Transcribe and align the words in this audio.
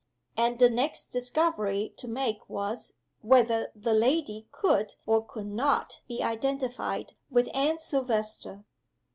And 0.35 0.57
the 0.57 0.67
next 0.67 1.09
discovery 1.11 1.93
to 1.97 2.07
make 2.07 2.49
was, 2.49 2.93
whether 3.21 3.71
"the 3.75 3.93
lady" 3.93 4.47
could, 4.51 4.95
or 5.05 5.23
could 5.23 5.45
not, 5.45 6.01
be 6.07 6.23
identified 6.23 7.13
with 7.29 7.47
Anne 7.53 7.77
Silvester. 7.77 8.65